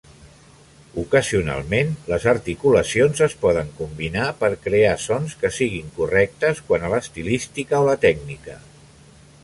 [1.01, 7.83] Ocasionalment, les articulacions es poden combinar per crear sons que siguin correctes quant a l'estilística
[7.85, 8.59] o la tècnica.